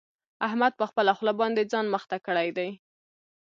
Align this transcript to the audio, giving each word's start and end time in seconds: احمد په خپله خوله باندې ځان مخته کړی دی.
احمد 0.47 0.73
په 0.79 0.85
خپله 0.89 1.11
خوله 1.17 1.33
باندې 1.41 1.69
ځان 1.71 1.85
مخته 1.95 2.17
کړی 2.25 2.49
دی. 2.57 2.69